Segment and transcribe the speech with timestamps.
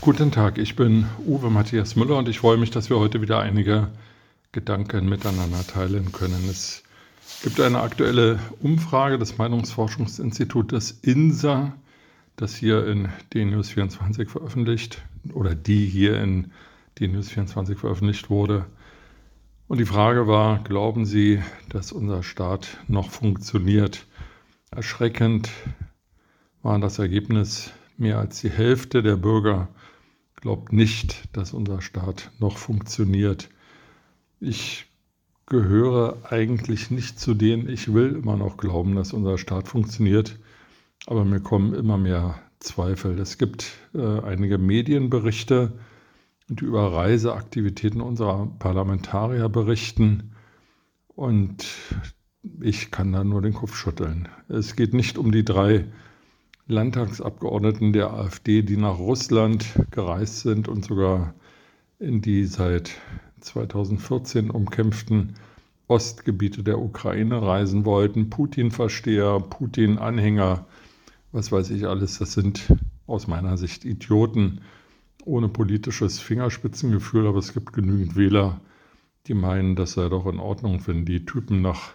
[0.00, 3.40] Guten Tag, ich bin Uwe Matthias Müller und ich freue mich, dass wir heute wieder
[3.40, 3.88] einige
[4.52, 6.48] Gedanken miteinander teilen können.
[6.48, 6.84] Es
[7.42, 11.74] gibt eine aktuelle Umfrage des Meinungsforschungsinstitutes INSA,
[12.36, 15.02] das hier in DNews 24 veröffentlicht
[15.34, 16.52] oder die hier in
[17.00, 18.66] DNews 24 veröffentlicht wurde.
[19.66, 24.06] Und die Frage war, glauben Sie, dass unser Staat noch funktioniert?
[24.70, 25.50] Erschreckend
[26.62, 29.68] war das Ergebnis, mehr als die Hälfte der Bürger
[30.36, 33.48] glaubt nicht, dass unser Staat noch funktioniert.
[34.40, 34.86] Ich
[35.46, 40.38] gehöre eigentlich nicht zu denen, ich will immer noch glauben, dass unser Staat funktioniert,
[41.06, 43.18] aber mir kommen immer mehr Zweifel.
[43.18, 45.72] Es gibt äh, einige Medienberichte,
[46.48, 50.34] die über Reiseaktivitäten unserer Parlamentarier berichten
[51.08, 51.66] und
[52.60, 54.28] ich kann da nur den Kopf schütteln.
[54.48, 55.86] Es geht nicht um die drei
[56.70, 61.32] Landtagsabgeordneten der AfD, die nach Russland gereist sind und sogar
[61.98, 62.92] in die seit
[63.40, 65.32] 2014 umkämpften
[65.86, 68.28] Ostgebiete der Ukraine reisen wollten.
[68.28, 70.66] Putin-Versteher, Putin-Anhänger,
[71.32, 72.74] was weiß ich alles, das sind
[73.06, 74.60] aus meiner Sicht Idioten
[75.24, 78.60] ohne politisches Fingerspitzengefühl, aber es gibt genügend Wähler,
[79.26, 81.94] die meinen, das sei doch in Ordnung, wenn die Typen nach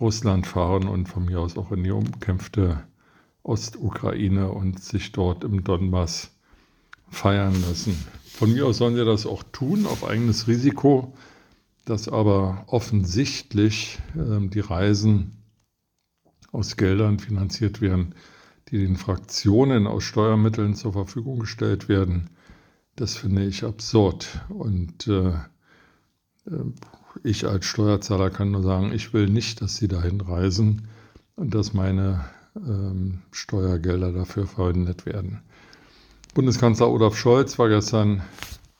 [0.00, 2.82] Russland fahren und von mir aus auch in die umkämpfte
[3.46, 6.30] Ostukraine und sich dort im Donbass
[7.08, 7.96] feiern lassen.
[8.24, 11.14] Von mir aus sollen sie das auch tun, auf eigenes Risiko,
[11.84, 15.36] dass aber offensichtlich äh, die Reisen
[16.52, 18.14] aus Geldern finanziert werden,
[18.68, 22.30] die den Fraktionen aus Steuermitteln zur Verfügung gestellt werden.
[22.96, 24.40] Das finde ich absurd.
[24.48, 26.64] Und äh, äh
[27.22, 30.88] ich als Steuerzahler kann nur sagen, ich will nicht, dass sie dahin reisen
[31.34, 35.42] und dass meine ähm, Steuergelder dafür verwendet werden.
[36.34, 38.22] Bundeskanzler Olaf Scholz war gestern,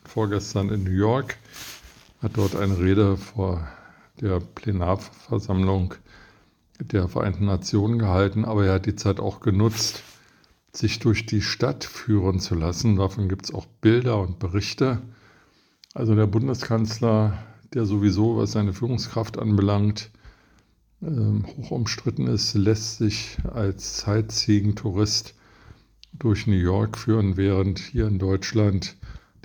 [0.05, 1.37] vorgestern in New York,
[2.21, 3.67] hat dort eine Rede vor
[4.21, 5.95] der Plenarversammlung
[6.81, 10.03] der Vereinten Nationen gehalten, aber er hat die Zeit auch genutzt,
[10.73, 12.97] sich durch die Stadt führen zu lassen.
[12.97, 15.01] Davon gibt es auch Bilder und Berichte.
[15.95, 17.39] Also der Bundeskanzler,
[17.73, 20.11] der sowieso, was seine Führungskraft anbelangt,
[21.03, 25.35] hoch umstritten ist, lässt sich als Sightseeing-Tourist
[26.13, 28.97] durch New York führen, während hier in Deutschland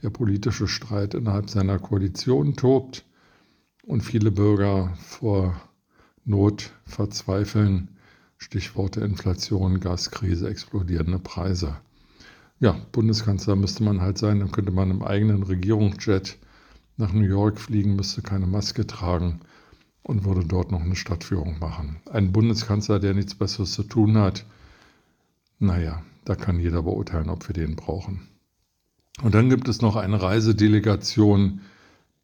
[0.02, 3.06] der politische Streit innerhalb seiner Koalition tobt
[3.84, 5.62] und viele Bürger vor
[6.24, 7.90] Not verzweifeln.
[8.38, 11.78] Stichworte Inflation, Gaskrise, explodierende Preise.
[12.60, 16.38] Ja, Bundeskanzler müsste man halt sein, dann könnte man im eigenen Regierungsjet
[16.98, 19.42] nach New York fliegen, müsste keine Maske tragen
[20.04, 21.98] und würde dort noch eine Stadtführung machen.
[22.12, 24.46] Ein Bundeskanzler, der nichts Besseres zu tun hat,
[25.60, 28.28] naja, da kann jeder beurteilen, ob wir den brauchen.
[29.22, 31.62] Und dann gibt es noch eine Reisedelegation,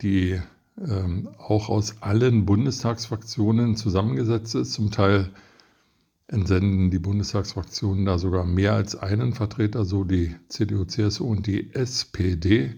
[0.01, 0.39] die
[0.79, 4.73] ähm, auch aus allen Bundestagsfraktionen zusammengesetzt ist.
[4.73, 5.29] Zum Teil
[6.27, 11.73] entsenden die Bundestagsfraktionen da sogar mehr als einen Vertreter, so die CDU, CSU und die
[11.73, 12.75] SPD.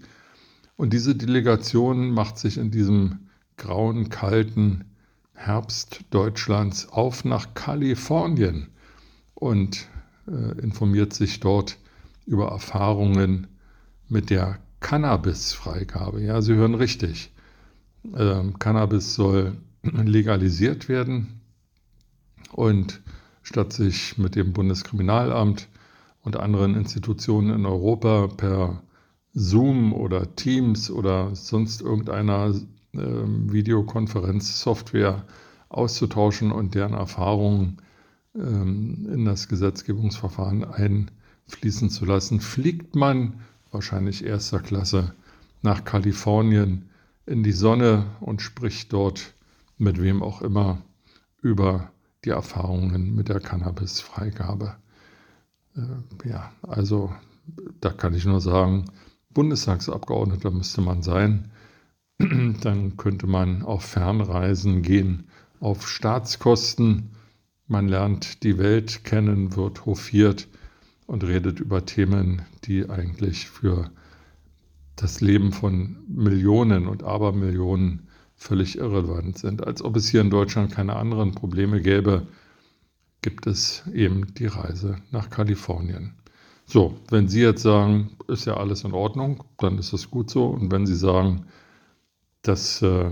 [0.76, 3.28] Und diese Delegation macht sich in diesem
[3.59, 4.86] grauen, kalten
[5.34, 8.68] Herbst Deutschlands auf nach Kalifornien
[9.36, 9.88] und
[10.28, 11.78] äh, informiert sich dort
[12.25, 13.48] über Erfahrungen
[14.08, 16.22] mit der Cannabis-Freigabe.
[16.22, 17.31] Ja, Sie hören richtig.
[18.16, 21.42] Ähm, Cannabis soll legalisiert werden
[22.52, 23.02] und
[23.44, 25.68] statt sich mit dem Bundeskriminalamt
[26.24, 28.84] und anderen Institutionen in Europa per
[29.34, 32.53] Zoom oder Teams oder sonst irgendeiner
[32.94, 35.25] ähm, Videokonferenzsoftware
[35.69, 37.77] auszutauschen und deren Erfahrungen
[38.35, 43.41] ähm, in das Gesetzgebungsverfahren einfließen zu lassen, fliegt man
[43.72, 45.13] wahrscheinlich erster Klasse
[45.61, 46.89] nach Kalifornien
[47.25, 49.33] in die Sonne und spricht dort
[49.77, 50.81] mit wem auch immer
[51.42, 51.92] über
[52.25, 54.75] die Erfahrungen mit der Cannabis-Freigabe.
[55.75, 57.13] Äh, ja, also
[57.80, 58.85] da kann ich nur sagen,
[59.30, 61.51] Bundestagsabgeordneter müsste man sein.
[62.62, 65.24] Dann könnte man auf Fernreisen gehen,
[65.62, 67.12] auf Staatskosten.
[67.68, 70.48] Man lernt die Welt kennen, wird hofiert
[71.07, 73.89] und redet über Themen, die eigentlich für
[74.98, 79.66] das Leben von Millionen und Abermillionen völlig irrelevant sind.
[79.66, 82.27] Als ob es hier in Deutschland keine anderen Probleme gäbe,
[83.21, 86.16] gibt es eben die Reise nach Kalifornien.
[86.66, 90.48] So, wenn Sie jetzt sagen, ist ja alles in Ordnung, dann ist es gut so.
[90.48, 91.45] Und wenn Sie sagen,
[92.41, 93.12] das äh,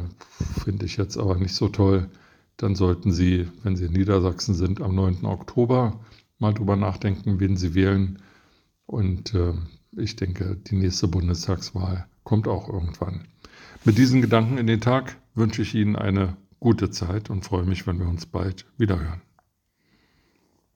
[0.63, 2.09] finde ich jetzt aber nicht so toll.
[2.57, 5.25] Dann sollten Sie, wenn Sie in Niedersachsen sind, am 9.
[5.25, 5.99] Oktober
[6.39, 8.19] mal drüber nachdenken, wen Sie wählen.
[8.85, 9.53] Und äh,
[9.95, 13.27] ich denke, die nächste Bundestagswahl kommt auch irgendwann.
[13.85, 17.85] Mit diesen Gedanken in den Tag wünsche ich Ihnen eine gute Zeit und freue mich,
[17.85, 19.21] wenn wir uns bald wiederhören.